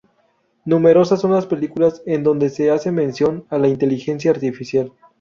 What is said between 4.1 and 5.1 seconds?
artificial.